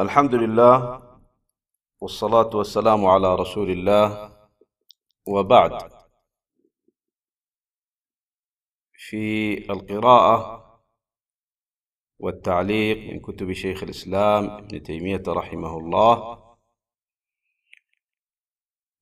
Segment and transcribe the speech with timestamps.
[0.00, 0.76] الحمد لله
[2.00, 4.32] والصلاة والسلام على رسول الله
[5.26, 5.92] وبعد
[8.92, 9.24] في
[9.70, 10.40] القراءة
[12.18, 16.14] والتعليق من كتب شيخ الإسلام ابن تيمية رحمه الله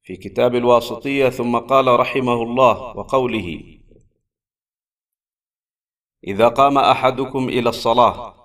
[0.02, 3.78] في كتاب الواسطية ثم قال رحمه الله وقوله
[6.24, 8.41] إذا قام أحدكم إلى الصلاة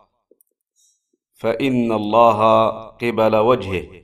[1.37, 2.39] فإن الله
[2.87, 4.01] قبل وجهه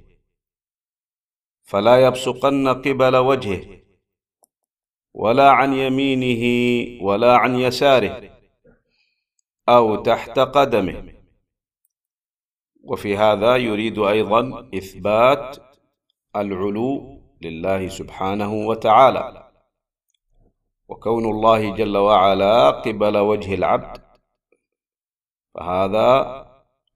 [1.64, 3.80] فلا يبصقن قبل وجهه
[5.14, 6.44] ولا عن يمينه
[7.04, 8.30] ولا عن يساره
[9.70, 11.14] أو تحت قدمه
[12.84, 15.58] وفي هذا يريد أيضا إثبات
[16.36, 19.52] العلو لله سبحانه وتعالى
[20.88, 24.02] وكون الله جل وعلا قبل وجه العبد
[25.56, 26.43] فهذا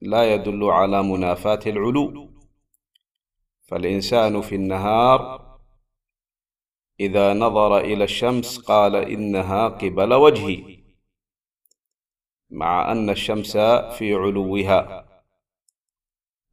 [0.01, 2.29] لا يدل على منافاة العلو
[3.67, 5.47] فالإنسان في النهار
[6.99, 10.79] إذا نظر إلى الشمس قال إنها قبل وجهي
[12.49, 13.57] مع أن الشمس
[13.97, 15.07] في علوها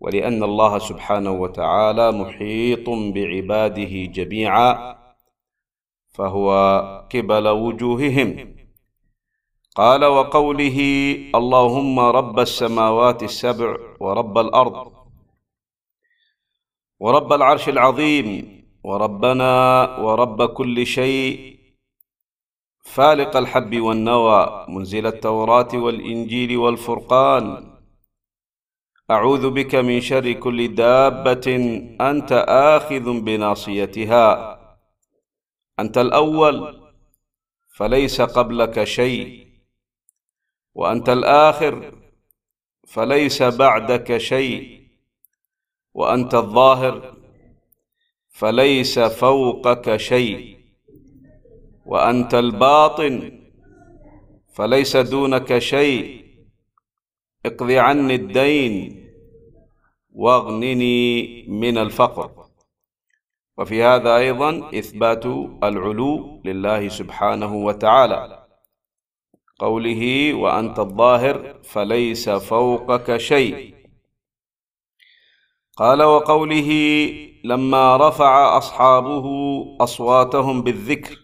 [0.01, 4.97] ولأن الله سبحانه وتعالى محيط بعباده جميعا
[6.15, 6.51] فهو
[7.15, 8.54] قبل وجوههم
[9.79, 10.83] قال وقوله
[11.37, 13.69] اللهم رب السماوات السبع
[14.01, 14.77] ورب الارض
[17.07, 18.29] ورب العرش العظيم
[18.91, 19.49] وربنا
[20.05, 21.41] ورب كل شيء
[22.99, 27.49] فالق الحب والنوى منزل التوراه والانجيل والفرقان
[29.17, 31.57] اعوذ بك من شر كل دابه
[32.11, 34.59] انت اخذ بناصيتها
[35.87, 36.63] انت الاول
[37.81, 39.45] فليس قبلك شيء
[40.75, 41.95] وانت الاخر
[42.95, 44.83] فليس بعدك شيء
[45.95, 47.15] وانت الظاهر
[48.31, 50.59] فليس فوقك شيء
[51.87, 53.41] وانت الباطن
[54.55, 56.25] فليس دونك شيء
[57.47, 59.05] اقض عني الدين
[60.13, 62.47] واغنني من الفقر
[63.59, 65.27] وفي هذا ايضا اثبات
[65.63, 68.44] العلو لله سبحانه وتعالى
[69.61, 73.75] قوله وأنت الظاهر فليس فوقك شيء
[75.77, 76.71] قال وقوله
[77.45, 79.27] لما رفع أصحابه
[79.81, 81.19] أصواتهم بالذكر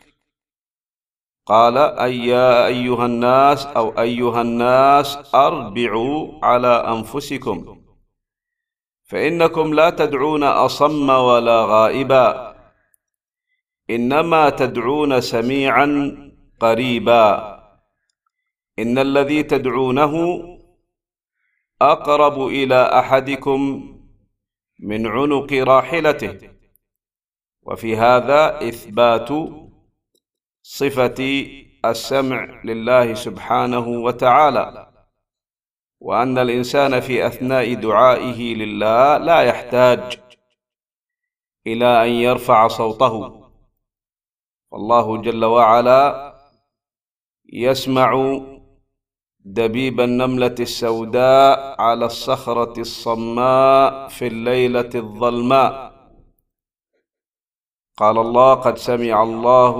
[1.47, 7.77] قال أي يا أيها الناس أو أيها الناس أربعوا على أنفسكم
[9.05, 12.57] فإنكم لا تدعون أصم ولا غائبا
[13.91, 15.87] إنما تدعون سميعا
[16.61, 17.60] قريبا
[18.83, 20.39] إن الذي تدعونه
[21.83, 23.57] أقرب إلى أحدكم
[24.81, 26.51] من عنق راحلته
[27.63, 29.29] وفي هذا إثبات
[30.63, 31.45] صفة
[31.85, 34.87] السمع لله سبحانه وتعالى
[36.01, 40.21] وأن الإنسان في أثناء دعائه لله لا يحتاج
[41.67, 43.41] إلى أن يرفع صوته
[44.71, 46.31] والله جل وعلا
[47.53, 48.13] يسمع
[49.45, 55.93] دبيب النملة السوداء على الصخرة الصماء في الليلة الظلماء
[57.97, 59.77] قال الله قد سمع الله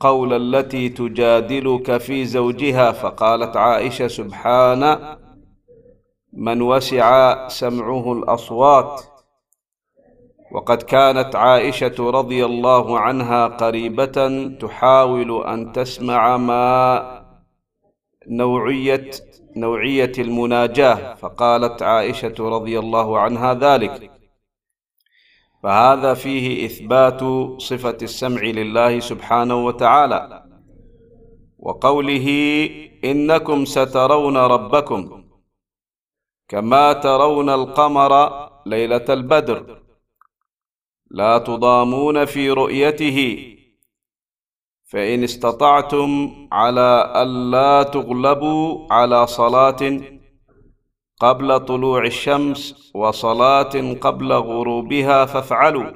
[0.00, 5.14] قول التي تجادلك في زوجها فقالت عائشة سبحان
[6.32, 9.02] من وسع سمعه الأصوات
[10.52, 17.21] وقد كانت عائشة رضي الله عنها قريبة تحاول أن تسمع ما
[18.28, 19.10] نوعية
[19.56, 24.10] نوعية المناجاة فقالت عائشة رضي الله عنها ذلك
[25.62, 27.20] فهذا فيه إثبات
[27.60, 30.42] صفة السمع لله سبحانه وتعالى
[31.58, 32.28] وقوله
[33.04, 35.24] إنكم سترون ربكم
[36.48, 38.12] كما ترون القمر
[38.66, 39.80] ليلة البدر
[41.10, 43.50] لا تضامون في رؤيته
[44.92, 50.00] فإن استطعتم على ألا تغلبوا على صلاة
[51.20, 55.90] قبل طلوع الشمس وصلاة قبل غروبها فافعلوا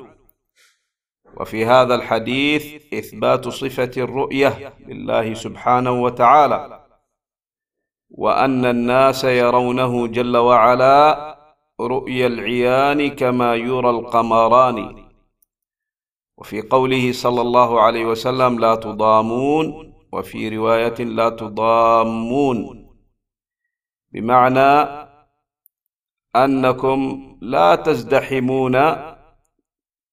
[1.37, 6.85] وفي هذا الحديث إثبات صفة الرؤية لله سبحانه وتعالى
[8.11, 11.37] وأن الناس يرونه جل وعلا
[11.81, 15.06] رؤيا العيان كما يرى القمران
[16.39, 22.87] وفي قوله صلى الله عليه وسلم لا تضامون وفي رواية لا تضامون
[24.13, 24.73] بمعنى
[26.37, 28.77] أنكم لا تزدحمون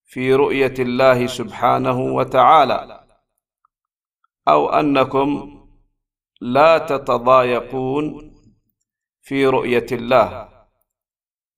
[0.06, 3.04] في رؤية الله سبحانه وتعالى
[4.48, 5.30] أو أنكم
[6.42, 8.36] لا تتضايقون
[9.22, 10.50] في رؤية الله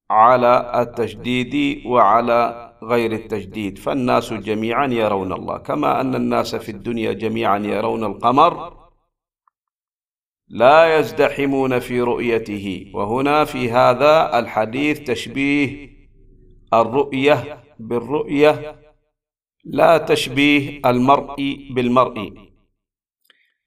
[0.10, 7.58] على التشديد وعلى غير التجديد فالناس جميعا يرون الله كما ان الناس في الدنيا جميعا
[7.58, 8.74] يرون القمر
[10.48, 15.90] لا يزدحمون في رؤيته وهنا في هذا الحديث تشبيه
[16.74, 18.76] الرؤيه بالرؤيه
[19.66, 22.34] لا تشبيه المرء بالمرء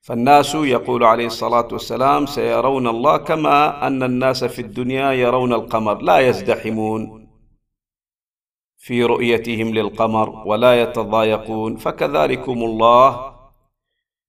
[0.01, 6.19] فالناس يقول عليه الصلاه والسلام سيرون الله كما ان الناس في الدنيا يرون القمر لا
[6.19, 7.18] يزدحمون
[8.81, 13.33] في رؤيتهم للقمر ولا يتضايقون فكذلكم الله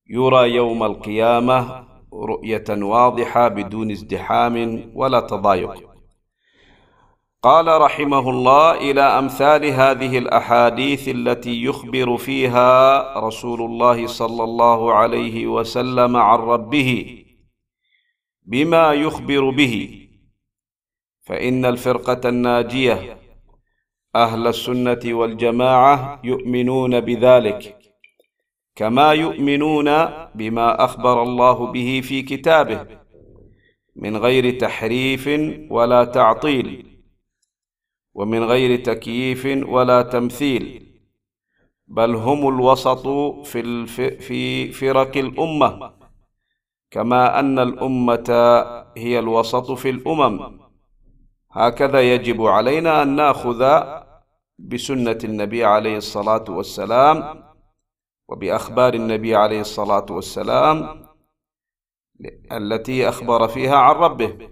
[0.10, 5.90] يرى يوم القيامه رؤيه واضحه بدون ازدحام ولا تضايق
[7.42, 15.48] قال رحمه الله الى امثال هذه الاحاديث التي يخبر فيها رسول الله صلى الله عليه
[15.48, 17.20] وسلم عن ربه
[18.46, 20.08] بما يخبر به
[21.26, 23.19] فان الفرقه الناجيه
[24.16, 27.76] اهل السنه والجماعه يؤمنون بذلك
[28.76, 29.86] كما يؤمنون
[30.36, 32.88] بما اخبر الله به في كتابه
[33.96, 35.30] من غير تحريف
[35.72, 36.86] ولا تعطيل
[38.14, 40.86] ومن غير تكييف ولا تمثيل
[41.88, 43.08] بل هم الوسط
[43.48, 44.02] في الف...
[44.02, 45.94] في فرق الامه
[46.92, 48.24] كما ان الامه
[48.98, 50.69] هي الوسط في الامم
[51.52, 53.82] هكذا يجب علينا أن نأخذ
[54.60, 57.44] بسنة النبي عليه الصلاة والسلام
[58.28, 61.06] وبأخبار النبي عليه الصلاة والسلام
[62.52, 64.50] التي أخبر فيها عن ربه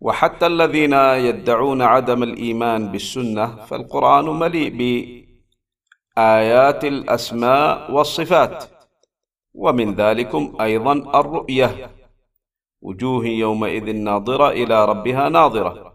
[0.00, 4.68] وحتى الذين يدعون عدم الإيمان بالسنة فالقرآن مليء
[6.16, 8.64] بآيات الأسماء والصفات
[9.54, 11.92] ومن ذلكم أيضا الرؤية
[12.82, 15.92] وجوه يومئذ ناظرة إلى ربها ناظرة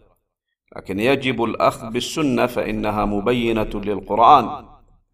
[0.75, 4.65] لكن يجب الأخذ بالسنة فإنها مبينة للقرآن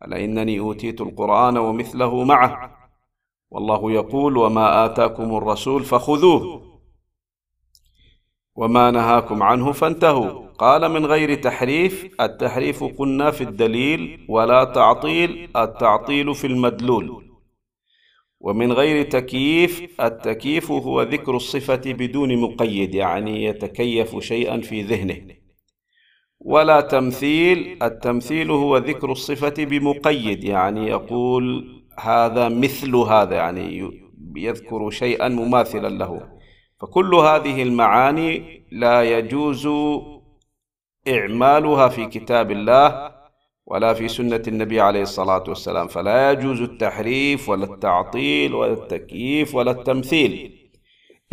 [0.05, 2.77] ألا إنني أوتيت القرآن ومثله معه
[3.51, 6.63] والله يقول وما آتاكم الرسول فخذوه
[8.55, 16.35] وما نهاكم عنه فانتهوا قال من غير تحريف التحريف قلنا في الدليل ولا تعطيل التعطيل
[16.35, 17.32] في المدلول
[18.43, 25.19] ومن غير تكييف التكييف هو ذكر الصفة بدون مقيد يعني يتكيف شيئا في ذهنه
[26.39, 31.45] ولا تمثيل التمثيل هو ذكر الصفة بمقيد يعني يقول
[31.99, 33.91] هذا مثل هذا يعني
[34.35, 36.29] يذكر شيئا مماثلا له
[36.81, 39.67] فكل هذه المعاني لا يجوز
[41.07, 43.13] إعمالها في كتاب الله
[43.65, 49.71] ولا في سنة النبي عليه الصلاة والسلام فلا يجوز التحريف ولا التعطيل ولا التكييف ولا
[49.71, 50.57] التمثيل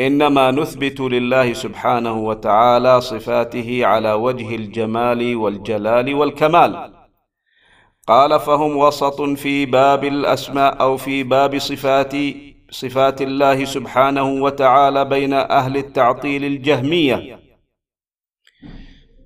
[0.01, 6.93] إنما نثبت لله سبحانه وتعالى صفاته على وجه الجمال والجلال والكمال
[8.09, 12.13] قال فهم وسط في باب الأسماء أو في باب صفات
[12.71, 17.40] صفات الله سبحانه وتعالى بين أهل التعطيل الجهمية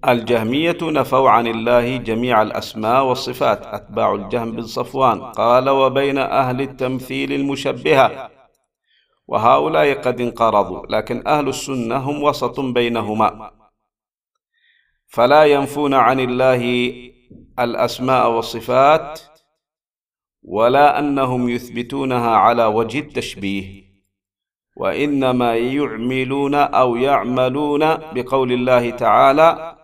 [0.08, 7.32] الجهمية نفوا عن الله جميع الأسماء والصفات أتباع الجهم بن صفوان قال وبين أهل التمثيل
[7.32, 8.30] المشبهة
[9.26, 13.50] وهؤلاء قد انقرضوا لكن أهل السنة هم وسط بينهما
[15.06, 16.92] فلا ينفون عن الله
[17.58, 19.20] الأسماء والصفات
[20.42, 23.84] ولا أنهم يثبتونها على وجه التشبيه
[24.76, 27.80] وإنما يعملون أو يعملون
[28.12, 29.74] بقول الله تعالى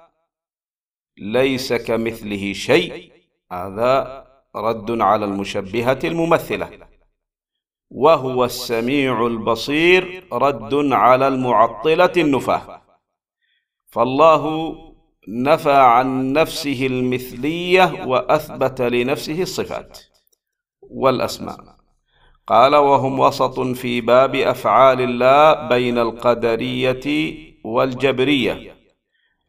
[1.21, 3.13] ليس كمثله شيء
[3.53, 4.25] هذا
[4.57, 6.71] رد على المشبهة الممثلة
[7.91, 12.83] وهو السميع البصير رد على المعطلة النفاة
[13.87, 14.69] فالله
[15.29, 19.99] نفى عن نفسه المثلية وأثبت لنفسه الصفات
[20.83, 21.59] والأسماء
[22.47, 28.80] قال وهم وسط في باب أفعال الله بين القدرية والجبرية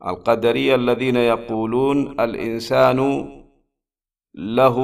[0.07, 3.27] القدرية الذين يقولون الإنسان
[4.35, 4.77] له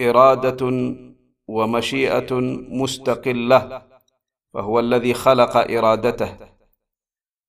[0.00, 0.94] إرادة
[1.48, 2.34] ومشيئة
[2.70, 3.82] مستقلة
[4.54, 6.36] فهو الذي خلق إرادته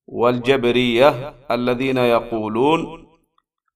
[0.08, 3.08] والجبرية الذين يقولون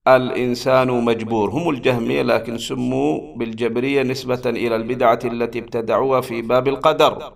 [0.08, 7.34] الإنسان مجبور هم الجهمية لكن سموا بالجبرية نسبة إلى البدعة التي ابتدعوها في باب القدر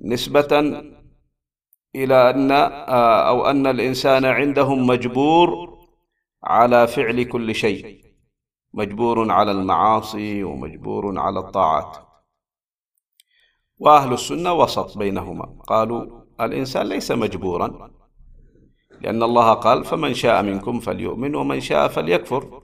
[0.00, 0.80] نسبة
[1.96, 5.78] إلى أن آه، أو أن الإنسان عندهم مجبور
[6.44, 8.04] على فعل كل شيء
[8.74, 11.96] مجبور على المعاصي ومجبور على الطاعات
[13.78, 17.90] وأهل السنة وسط بينهما قالوا الإنسان ليس مجبورا
[19.00, 22.62] لأن الله قال فمن شاء منكم فليؤمن ومن شاء فليكفر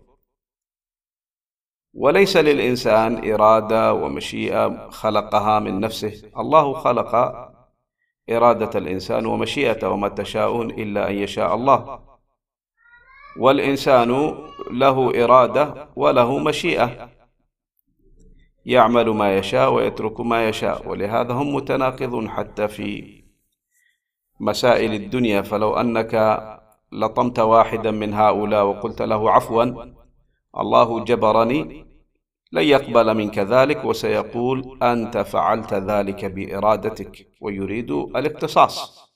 [1.95, 7.15] وليس للإنسان إرادة ومشيئة خلقها من نفسه الله خلق
[8.31, 11.99] إرادة الإنسان ومشيئته وما تشاءون إلا أن يشاء الله
[13.41, 14.39] والإنسان
[14.71, 17.09] له إرادة وله مشيئة
[18.67, 23.23] يعمل ما يشاء ويترك ما يشاء ولهذا هم متناقضون حتى في
[24.41, 26.15] مسائل الدنيا فلو أنك
[26.93, 29.93] لطمت واحدا من هؤلاء وقلت له عفوا
[30.59, 31.87] الله جبرني
[32.53, 39.07] لن يقبل منك ذلك وسيقول أنت فعلت ذلك بإرادتك ويريد الاقتصاص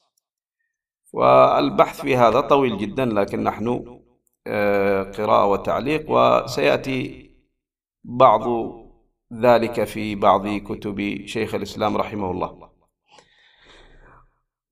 [1.12, 3.97] والبحث في هذا طويل جدا لكن نحن
[4.47, 7.31] آه، قراءة وتعليق وسيأتي
[8.05, 8.43] بعض
[9.33, 12.71] ذلك في بعض كتب شيخ الإسلام رحمه الله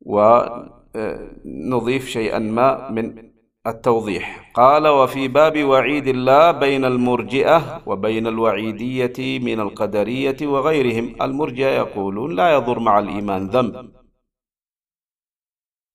[0.00, 3.32] ونضيف آه، شيئا ما من
[3.66, 12.34] التوضيح قال وفي باب وعيد الله بين المرجئة وبين الوعيدية من القدرية وغيرهم المرجئة يقولون
[12.36, 13.90] لا يضر مع الإيمان ذنب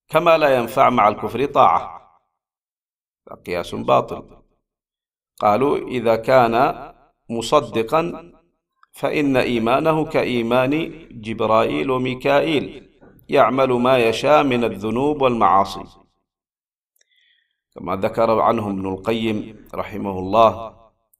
[0.08, 2.00] كما لا ينفع مع الكفر طاعة
[3.46, 4.24] قياس باطل
[5.40, 6.70] قالوا إذا كان
[7.30, 8.32] مصدقا
[8.92, 12.90] فإن إيمانه كإيمان جبرائيل وميكائيل
[13.28, 16.03] يعمل ما يشاء من الذنوب والمعاصي
[17.74, 20.74] كما ذكر عنه ابن القيم رحمه الله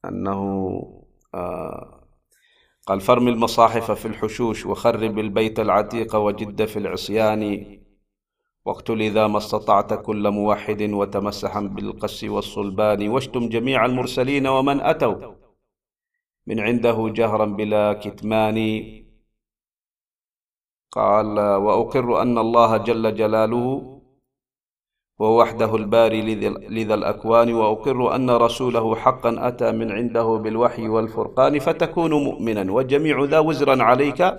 [0.04, 0.70] أنه
[1.34, 2.00] آه،
[2.86, 7.64] قال فرم المصاحف في الحشوش وخرب البيت العتيق وجد في العصيان
[8.64, 15.34] واقتل إذا ما استطعت كل موحد وتمسحا بالقس والصلبان واشتم جميع المرسلين ومن أتوا
[16.46, 18.80] من عنده جهرا بلا كتمان
[20.90, 23.93] قال وأقر أن الله جل جلاله
[25.18, 26.22] وهو وحده الباري
[26.68, 33.38] لذا الأكوان وأقر أن رسوله حقا أتى من عنده بالوحي والفرقان فتكون مؤمنا والجميع ذا
[33.38, 34.34] وزرا عليك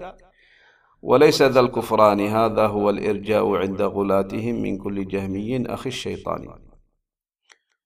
[1.01, 6.47] وليس ذا الكفران هذا هو الإرجاء عند غلاتهم من كل جهمي أخي الشيطان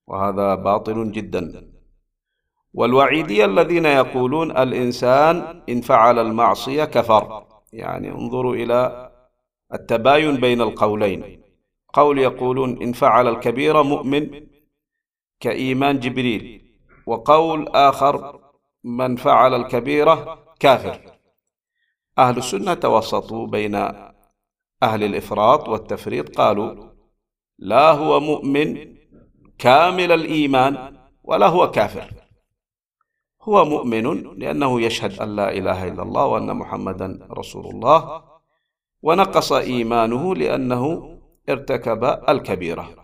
[0.08, 1.72] وهذا باطل جدا
[2.74, 7.44] والوعيدية الذين يقولون الإنسان إن فعل المعصية كفر
[7.74, 9.10] يعني انظروا إلى
[9.74, 11.39] التباين بين القولين
[11.94, 14.46] قول يقولون إن فعل الكبيرة مؤمن
[15.40, 16.66] كإيمان جبريل
[17.08, 18.40] وقول آخر
[18.84, 21.12] من فعل الكبيرة كافر
[22.18, 23.76] أهل السنة توسطوا بين
[24.84, 26.90] أهل الإفراط والتفريط قالوا
[27.60, 28.80] لا هو مؤمن
[29.58, 32.10] كامل الإيمان ولا هو كافر
[33.42, 38.24] هو مؤمن لأنه يشهد أن لا إله إلا الله وأن محمدا رسول الله
[39.02, 41.19] ونقص إيمانه لأنه
[41.50, 42.96] ارتكب الكبيرة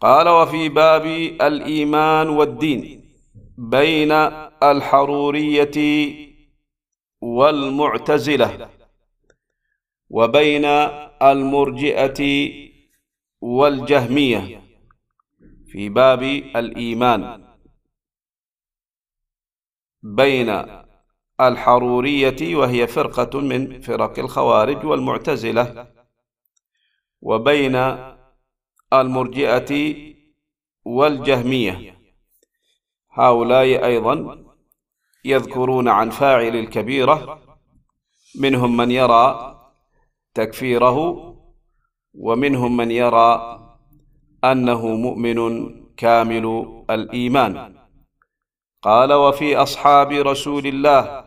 [0.00, 1.06] قال وفي باب
[1.42, 3.12] الإيمان والدين
[3.58, 4.12] بين
[4.62, 5.78] الحرورية
[7.20, 8.70] والمعتزلة
[10.10, 10.64] وبين
[11.22, 12.20] المرجئة
[13.40, 14.62] والجهمية
[15.66, 16.22] في باب
[16.56, 17.44] الإيمان
[20.02, 20.50] بين
[21.40, 25.95] الحرورية وهي فرقة من فرق الخوارج والمعتزلة
[27.22, 27.98] وبين
[28.92, 29.96] المرجئة
[30.84, 31.98] والجهمية
[33.10, 34.44] هؤلاء أيضا
[35.24, 37.42] يذكرون عن فاعل الكبيرة
[38.40, 39.52] منهم من يرى
[40.34, 40.96] تكفيره
[42.14, 43.58] ومنهم من يرى
[44.44, 47.76] أنه مؤمن كامل الإيمان
[48.82, 51.24] قال وفي أصحاب رسول الله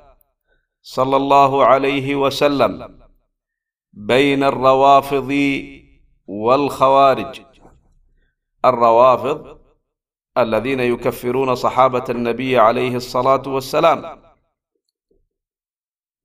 [0.82, 2.99] صلى الله عليه وسلم
[3.94, 5.62] بين الروافض
[6.28, 7.42] والخوارج
[8.66, 9.60] الروافض
[10.38, 14.22] الذين يكفرون صحابة النبي عليه الصلاة والسلام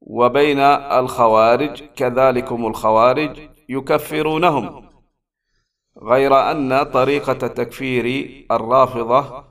[0.00, 0.58] وبين
[0.98, 4.90] الخوارج كذلكم الخوارج يكفرونهم
[5.98, 8.06] غير أن طريقة تكفير
[8.50, 9.44] الرافضة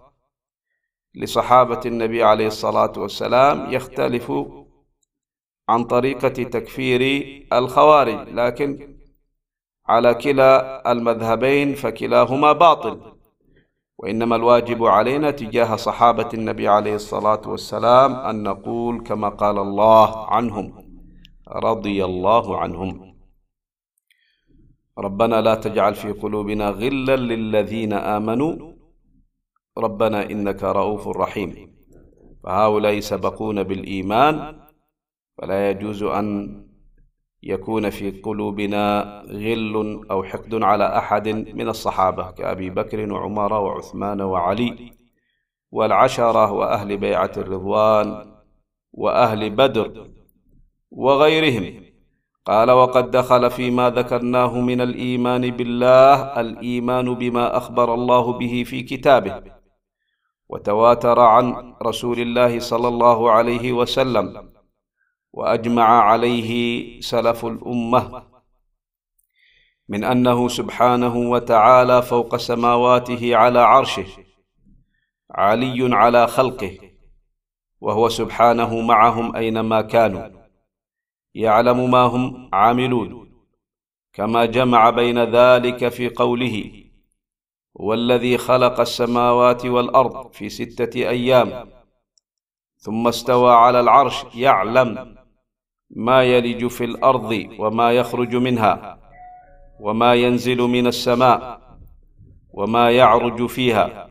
[1.15, 4.32] لصحابة النبي عليه الصلاة والسلام يختلف
[5.70, 7.01] عن طريقة تكفير
[7.53, 8.98] الخوارج لكن
[9.88, 13.13] على كلا المذهبين فكلاهما باطل
[13.98, 20.74] وإنما الواجب علينا تجاه صحابة النبي عليه الصلاة والسلام أن نقول كما قال الله عنهم
[21.48, 23.13] رضي الله عنهم
[24.98, 28.74] ربنا لا تجعل في قلوبنا غلا للذين آمنوا
[29.77, 31.74] ربنا إنك رؤوف رحيم
[32.43, 34.62] فهؤلاء سبقون بالإيمان
[35.42, 36.54] فلا يجوز أن
[37.44, 44.92] يكون في قلوبنا غل أو حقد على أحد من الصحابة كأبي بكر وعمر وعثمان وعلي
[45.72, 48.34] والعشرة وأهل بيعة الرضوان
[48.92, 50.08] وأهل بدر
[50.92, 51.84] وغيرهم
[52.46, 59.42] قال وقد دخل فيما ذكرناه من الإيمان بالله الإيمان بما أخبر الله به في كتابه
[60.50, 64.54] وتواتر عن رسول الله صلى الله عليه وسلم
[65.34, 68.24] واجمع عليه سلف الامه
[69.90, 74.06] من انه سبحانه وتعالى فوق سماواته على عرشه
[75.32, 76.78] علي على خلقه
[77.82, 80.28] وهو سبحانه معهم اينما كانوا
[81.34, 83.34] يعلم ما هم عاملون
[84.13, 86.84] كما جمع بين ذلك في قوله
[87.75, 91.70] والذي خلق السماوات والارض في سته ايام
[92.78, 95.23] ثم استوى على العرش يعلم
[95.96, 99.00] ما يلج في الارض وما يخرج منها
[99.80, 101.62] وما ينزل من السماء
[102.54, 104.10] وما يعرج فيها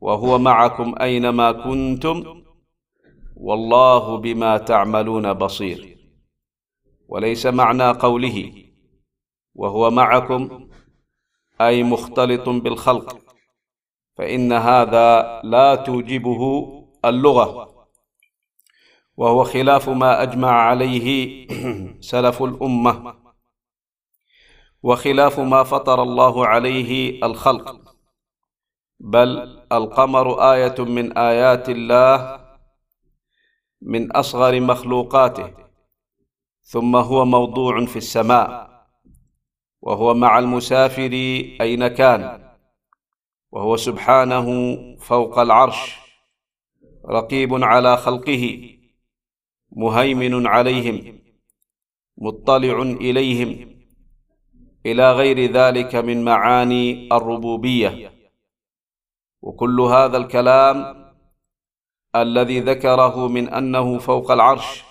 [0.00, 2.42] وهو معكم اينما كنتم
[3.36, 5.96] والله بما تعملون بصير
[7.08, 8.52] وليس معنى قوله
[9.54, 10.68] وهو معكم
[11.60, 13.18] اي مختلط بالخلق
[14.16, 16.66] فان هذا لا توجبه
[17.04, 17.75] اللغه
[19.16, 21.06] وهو خلاف ما اجمع عليه
[22.10, 23.14] سلف الامه
[24.82, 27.76] وخلاف ما فطر الله عليه الخلق
[29.00, 29.28] بل
[29.72, 32.40] القمر ايه من ايات الله
[33.82, 35.50] من اصغر مخلوقاته
[36.62, 38.70] ثم هو موضوع في السماء
[39.80, 41.10] وهو مع المسافر
[41.60, 42.52] اين كان
[43.52, 44.46] وهو سبحانه
[45.00, 45.98] فوق العرش
[47.08, 48.75] رقيب على خلقه
[49.76, 51.18] مهيمن عليهم
[52.18, 53.76] مطلع اليهم
[54.86, 58.12] الى غير ذلك من معاني الربوبيه
[59.42, 61.06] وكل هذا الكلام
[62.16, 64.84] الذي ذكره من انه فوق العرش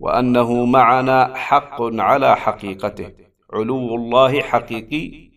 [0.00, 3.14] وانه معنا حق على حقيقته
[3.52, 5.30] علو الله حقيقي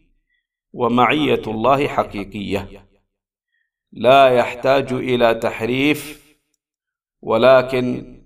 [0.73, 2.87] ومعيه الله حقيقيه
[3.91, 6.21] لا يحتاج الى تحريف
[7.21, 8.20] ولكن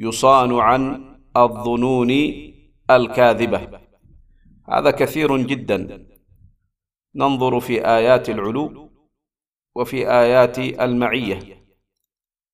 [0.00, 2.10] يصان عن الظنون
[2.90, 3.80] الكاذبة
[4.68, 6.06] هذا كثير جدا
[7.14, 8.90] ننظر في آيات العلو
[9.74, 11.64] وفي آيات المعية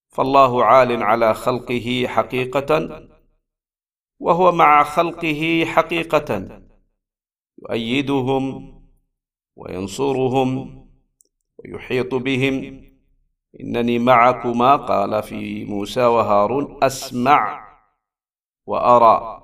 [0.09, 3.01] فالله عال على خلقه حقيقة
[4.19, 6.61] وهو مع خلقه حقيقة
[7.61, 8.43] يؤيدهم
[9.55, 10.79] وينصرهم
[11.59, 12.81] ويحيط بهم
[13.61, 17.65] إنني معكما قال في موسى وهارون أسمع
[18.65, 19.41] وأرى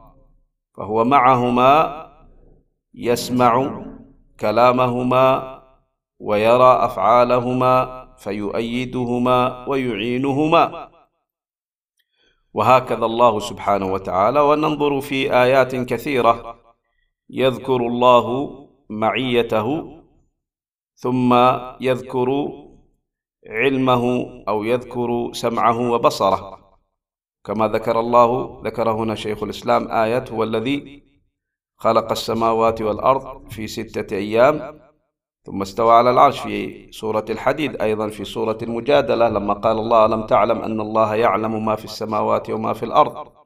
[0.78, 2.02] فهو معهما
[2.94, 3.82] يسمع
[4.40, 5.58] كلامهما
[6.20, 10.92] ويرى أفعالهما فيؤيدهما ويعينهما
[12.54, 16.56] وهكذا الله سبحانه وتعالى وننظر في آيات كثيرة
[17.30, 18.50] يذكر الله
[18.90, 19.98] معيته
[20.96, 21.34] ثم
[21.82, 22.30] يذكر
[23.48, 26.60] علمه أو يذكر سمعه وبصره
[27.44, 31.04] كما ذكر الله ذكر هنا شيخ الإسلام آية هو الذي
[31.78, 34.80] خلق السماوات والأرض في ستة أيام
[35.46, 40.26] ثم استوى على العرش في سورة الحديد أيضا في سورة المجادلة لما قال الله لم
[40.26, 43.41] تعلم أن الله يعلم ما في السماوات وما في الأرض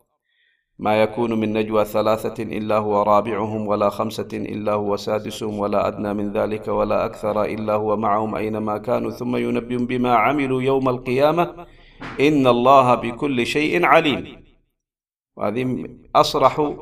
[0.80, 6.14] ما يكون من نجوى ثلاثة إلا هو رابعهم ولا خمسة إلا هو سادسهم ولا أدنى
[6.14, 11.68] من ذلك ولا أكثر إلا هو معهم أينما كانوا ثم ينبئهم بما عملوا يوم القيامة
[12.20, 14.44] إن الله بكل شيء عليم
[15.36, 15.86] وهذه
[16.16, 16.74] أصرح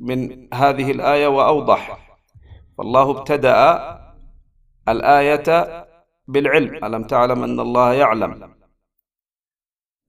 [0.00, 1.98] من هذه الآية وأوضح
[2.78, 3.78] والله ابتدأ
[4.88, 5.42] الآية
[6.28, 8.57] بالعلم ألم تعلم أن الله يعلم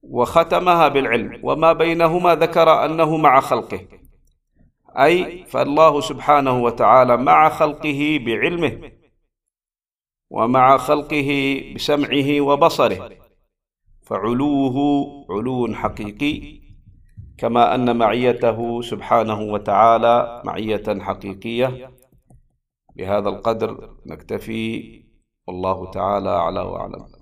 [0.02, 3.80] وختمها بالعلم وما بينهما ذكر انه مع خلقه
[4.96, 8.90] اي فالله سبحانه وتعالى مع خلقه بعلمه
[10.30, 13.10] ومع خلقه بسمعه وبصره
[14.06, 14.74] فعلوه
[15.30, 16.60] علو حقيقي
[17.38, 21.90] كما ان معيته سبحانه وتعالى معيه حقيقيه
[22.96, 24.92] بهذا القدر نكتفي
[25.46, 27.19] والله تعالى اعلى واعلم